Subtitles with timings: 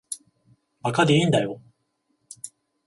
[0.81, 1.61] 馬鹿でいいんだよ。